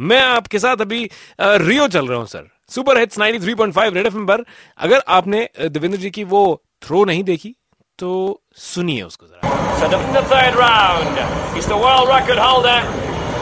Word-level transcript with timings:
मैं 0.00 0.20
आपके 0.22 0.58
साथ 0.58 0.80
अभी 0.80 1.08
रियो 1.40 1.86
चल 1.88 2.06
रहा 2.08 2.18
हूँ 2.18 2.26
sir 2.26 2.48
super 2.74 2.98
hits 2.98 3.18
93.5 3.18 3.94
Red 3.94 4.06
FM 4.06 4.26
पर 4.26 4.44
अगर 4.80 5.02
आपने 5.08 5.48
देवेंद्र 5.60 5.98
जी 5.98 6.10
की 6.10 6.24
वो 6.32 6.42
थ्रो 6.82 7.04
नहीं 7.04 7.24
देखी 7.24 7.54
तो 7.98 8.10
सुनिए 8.64 9.02
उसको 9.02 9.26
जरा 9.26 9.58
So 9.80 9.88
the, 9.88 9.98
the 10.12 10.22
third 10.30 10.56
round, 10.56 11.18
he's 11.54 11.66
the 11.66 11.76
world 11.76 12.08
record 12.08 12.38
holder. 12.38 12.80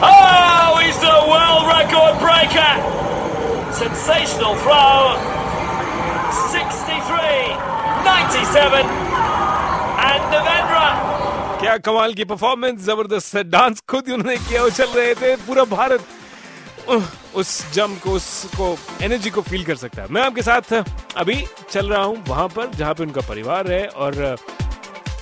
Oh, 0.01 0.77
he's 0.77 0.99
the 0.99 1.15
world 1.27 1.65
record 1.67 2.15
breaker. 2.21 2.69
Sensational 3.73 4.55
throw. 4.57 5.17
63, 6.45 7.57
97, 8.05 8.87
and 10.05 10.31
Devendra. 10.31 10.85
क्या 11.59 11.77
कमाल 11.83 12.13
की 12.13 12.25
परफॉर्मेंस 12.25 12.79
ज़बरदस्त 12.81 13.35
है 13.35 13.43
डांस 13.49 13.83
खुद 13.89 14.07
ही 14.07 14.13
उन्होंने 14.13 14.37
किया 14.39 14.67
चल 14.71 14.89
रहे 14.91 15.13
थे 15.15 15.35
पूरा 15.47 15.63
भारत 15.73 16.05
उस 17.35 17.49
जम 17.73 17.95
को 18.03 18.11
उसको 18.11 18.75
एनर्जी 19.03 19.29
को 19.29 19.41
फील 19.43 19.63
कर 19.65 19.75
सकता 19.77 20.01
है। 20.01 20.07
मैं 20.11 20.21
आपके 20.21 20.41
साथ 20.41 20.73
अभी 20.73 21.35
चल 21.69 21.87
रहा 21.87 22.03
हूँ 22.03 22.23
वहाँ 22.27 22.47
पर 22.49 22.71
जहाँ 22.73 22.93
पे 22.93 23.03
उनका 23.03 23.21
परिवार 23.29 23.71
है 23.71 23.85
और 23.87 24.21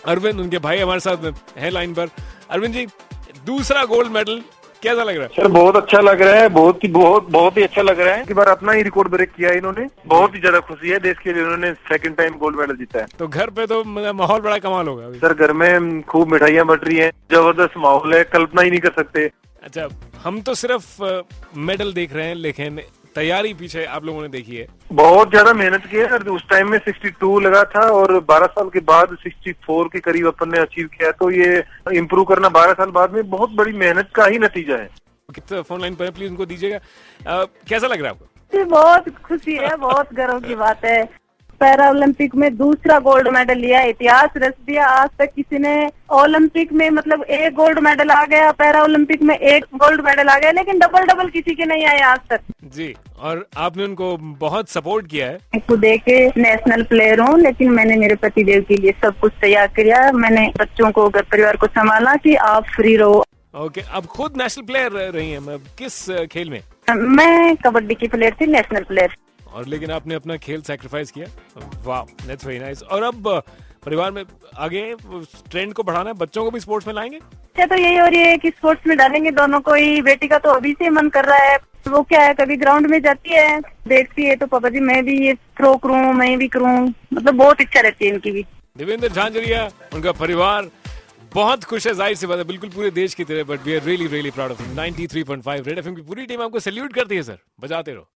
अरविंद 0.05 0.39
उनके 0.39 0.59
भाई 0.59 0.79
हमारे 0.79 0.99
साथ 0.99 1.31
है 1.57 1.69
लाइन 1.69 1.93
पर। 1.93 2.09
अरविंद 2.49 2.73
जी 2.73 2.87
दूसरा 3.45 3.83
गोल्ड 3.85 4.11
मेडल 4.11 4.41
कैसा 4.83 5.03
लग 5.03 5.15
रहा 5.15 5.23
है? 5.23 5.29
सर 5.35 5.47
बहुत 5.49 5.75
अच्छा 5.75 5.99
लग 6.01 6.21
रहा 6.21 6.33
है 6.35 6.49
बहुत 6.49 6.83
ही 6.83 6.87
बहुत 6.89 7.29
बहुत 7.31 7.57
ही 7.57 7.63
अच्छा 7.63 7.81
लग 7.81 7.99
रहा 7.99 8.15
है। 8.15 8.21
इस 8.21 8.35
बार 8.35 8.47
अपना 8.47 8.71
ही 8.71 8.81
रिकॉर्ड 8.83 9.09
ब्रेक 9.11 9.31
किया 9.31 9.49
है 9.49 9.57
इन्होंने। 9.57 9.87
बहुत 10.07 10.35
ही 10.35 10.39
ज़्यादा 10.39 10.59
खुशी 10.67 10.89
है 10.89 10.99
देश 10.99 11.17
के 11.23 11.33
लिए 11.33 11.43
इन्होंने 11.43 11.71
सेकंड 11.89 12.15
टाइम 12.17 12.37
गोल्ड 12.37 12.59
मेडल 12.59 12.75
जीता 12.77 12.99
है। 12.99 13.05
तो 13.19 13.27
घर 13.27 13.49
पे 13.49 13.65
तो 13.67 13.83
मतलब 13.83 14.15
माहौल 14.15 14.41
बड़ा 14.41 14.57
कमाल 14.59 14.87
होगा 14.87 15.11
सर 15.19 15.33
घर 15.35 15.53
में 15.53 16.01
खूब 16.03 16.31
मिठाइयाँ 16.31 16.65
बट 16.65 16.87
रही 16.87 16.97
है 16.97 17.09
ज़बरदस्त 17.31 17.77
माहौल 17.77 18.13
है 18.15 18.23
कल्पना 18.33 18.61
ही 18.61 18.69
नहीं 18.69 18.79
कर 18.79 18.91
सकते। 18.95 19.29
अच्छा 19.63 19.87
हम 20.27 20.39
तो 20.41 20.53
सिर्फ़ 20.55 20.87
मेडल 21.57 21.91
देख 21.93 22.13
रहे 22.13 22.25
हैं 22.27 22.35
लेकिन 22.35 22.79
तैयारी 23.15 23.53
पीछे 23.53 23.83
आप 23.87 24.05
लोगों 24.05 24.21
ने 24.21 24.27
देखी 24.29 24.55
है। 24.55 24.65
बहुत 24.93 25.29
ज़्यादा 25.29 25.53
मेहनत 25.53 25.85
की 25.91 25.97
है। 25.97 26.17
उस 26.31 26.41
टाइम 26.49 26.71
में 26.71 26.77
62 26.79 27.39
लगा 27.41 27.63
था 27.75 27.81
और 27.91 28.13
12 28.25 28.47
साल 28.49 28.69
के 28.69 28.79
बाद 28.89 29.15
64 29.21 29.87
के 29.93 29.99
करीब 29.99 30.27
अपन 30.27 30.51
ने 30.51 30.59
अचीव 30.59 30.87
किया 30.95 31.11
तो 31.13 31.29
ये 31.31 31.63
इम्प्रूव 31.93 32.25
करना 32.25 32.49
12 32.51 32.73
साल 32.73 32.91
बाद 32.91 33.13
में 33.13 33.29
बहुत 33.29 33.51
बड़ी 33.51 33.73
मेहनत 33.75 34.09
का 34.15 34.25
ही 34.25 34.39
नतीजा 34.39 34.75
है। 34.75 34.89
कितना 35.29 35.61
फ़ोन 35.61 35.81
लाइन 35.81 35.95
पर 35.95 36.11
प्लीज़ 36.11 36.29
उनको 36.31 36.45
दीजिएगा। 36.45 36.79
कैसा 37.69 37.87
लग 37.87 38.01
रहा 38.01 38.07
है 38.07 38.11
आपको? 38.11 38.65
बहुत 38.65 39.09
खुशी 39.23 39.55
है 39.57 39.75
बहुत 39.77 40.13
गर्व 40.13 40.39
की 40.41 40.55
बात 40.57 40.85
है। 40.85 41.01
पैरा 41.61 41.89
ओलंपिक 41.89 42.35
में 42.35 42.55
दूसरा 42.57 42.97
गोल्ड 42.99 43.27
मेडल 43.33 43.57
लिया 43.57 43.81
इतिहास 43.85 44.29
रच 44.37 44.53
दिया। 44.67 44.85
आज 44.87 45.09
तक 45.19 45.31
किसी 45.35 45.59
ने 45.59 45.89
ओलंपिक 46.13 46.73
में 46.73 46.89
मतलब 46.89 47.23
एक 47.23 47.53
गोल्ड 47.55 47.79
मेडल 47.83 48.11
आ 48.11 48.23
गया 48.25 48.51
पैरा 48.59 48.83
ओलंपिक 48.83 49.21
में 49.21 49.35
एक 49.35 49.65
गोल्ड 49.75 50.01
मेडल 50.05 50.29
आ 50.29 50.37
गया 50.39 50.51
लेकिन 50.51 50.79
डबल 50.79 51.05
डबल 51.07 51.29
किसी 51.29 51.55
के 51.55 51.65
नहीं 51.65 51.85
आए 51.85 51.99
आज 52.03 52.19
तक। 52.29 52.41
जी 52.75 52.93
और 53.19 53.45
आपने 53.57 53.83
उनको 53.83 54.15
बहुत 54.39 54.69
सपोर्ट 54.69 55.07
किया 55.11 55.27
है। 55.27 55.59
खुद 55.67 55.83
एक 55.85 56.09
नेशनल 56.37 56.83
प्लेयर 56.89 57.19
हूँ 57.19 57.39
लेकिन 57.39 57.71
मैंने 57.71 57.95
मेरे 57.97 58.15
पतिदेव 58.23 58.65
के 58.67 58.77
लिए 58.77 58.91
सब 59.03 59.19
कुछ 59.19 59.33
तैयार 59.41 59.67
किया 59.75 60.11
मैंने 60.13 60.47
बच्चों 60.59 60.91
को 60.91 61.09
घर 61.09 61.21
परिवार 61.31 61.57
को 61.57 61.67
संभाला 61.69 62.15
कि 62.17 62.35
आप 62.47 62.65
फ्री 62.75 62.95
रहो। 62.97 63.23
ओके 63.57 63.81
अब 63.91 64.05
खुद 64.07 64.37
नेशनल 64.37 64.65
प्लेयर 64.65 65.11
रही 65.11 65.31
हैं 65.31 65.39
मतलब 65.39 65.63
किस 65.77 66.05
खेल 66.31 66.49
में? 66.49 66.61
मैं 66.89 67.55
कबड्डी 67.57 67.95
की 67.95 68.07
प्लेयर 68.07 68.35
थी 68.41 68.45
नेशनल 68.47 68.83
प्लेयर 68.83 69.15
और 69.57 69.67
लेकिन 69.67 69.91
आपने 69.91 70.15
अपना 70.15 70.37
खेल 70.39 70.61
सैक्रिफाइस 70.63 71.11
किया। 71.11 71.27
वाह 71.85 72.01
दैट्स 72.27 72.45
वेरी 72.45 72.59
नाइस 72.59 72.83
और 72.83 73.03
अब 73.03 73.41
परिवार 73.85 74.11
में 74.11 74.23
आगे 74.57 74.81
ट्रेंड 75.51 75.73
को 75.73 75.83
बढ़ाना 75.83 76.09
है 76.09 76.15
बच्चों 76.17 76.43
को 76.43 76.51
भी 76.51 76.59
स्पोर्ट्स 76.59 76.87
में 76.87 76.93
लाएँगे? 76.93 77.17
अच्छा 77.17 77.65
तो 77.65 77.75
यही 77.75 77.97
हो 77.97 78.07
रही 78.07 78.19
है 78.19 78.37
कि 78.37 78.49
स्पोर्ट्स 78.49 78.87
में 78.87 78.97
डालेंगे 78.97 79.31
दोनों 79.31 79.59
को 79.61 79.73
ही। 79.73 80.01
बेटी 80.01 80.27
का 80.27 80.37
तो 80.37 80.49
अभी 80.51 80.73
से 80.73 80.89
मन 80.89 81.09
कर 81.09 81.25
रहा 81.25 81.43
है। 81.43 81.57
वो 81.87 82.01
क्या 82.03 82.21
है 82.21 82.33
कभी 82.33 82.55
ग्राउंड 82.57 82.87
में 82.87 82.99
जाती 83.01 83.33
है 83.33 83.59
देखती 83.87 84.25
है 84.25 84.35
तो 84.35 84.47
पापा 84.47 84.69
जी 84.69 84.79
मैं 84.81 85.03
भी 85.05 85.17
ये 85.25 85.33
थ्रो 85.57 85.75
करूँ 85.77 86.13
मैं 86.13 86.37
भी 86.37 86.47
करूँ। 86.47 86.75
मतलब 87.13 87.33
बहुत 87.35 87.61
इच्छा 87.61 87.81
रहती 87.81 88.05
है 88.05 88.13
इनकी 88.13 88.31
भी। 88.31 88.45
देवेंद्र 88.77 89.07
झांझरिया 89.09 89.63
उनका 89.93 90.11
परिवार 90.13 90.69
बहुत 91.33 91.63
खुश 91.63 91.87
है 91.87 91.93
ज़ाहिर 91.93 92.15
सी 92.15 92.27
बात 92.27 92.37
है 92.37 92.43
बिल्कुल 92.43 92.69
पूरे 92.69 92.91
देश 92.91 93.13
की 93.13 93.23
तरह 93.23 93.43
but 93.45 93.65
we 93.65 93.75
are 93.75 93.83
really 93.83 94.07
really 94.07 94.31
proud 94.31 94.51
of 94.51 94.61
93.5 94.75 95.67
Red 95.67 95.77
FM 95.79 95.95
की 95.95 96.01
पूरी 96.03 96.25
टीम 96.25 96.41
आपको 96.41 96.59
सैल्यूट 96.59 96.93
करती 96.93 97.15
है 97.15 97.23
सर 97.23 97.37
बजाते 97.61 97.91
रहो। 97.91 98.07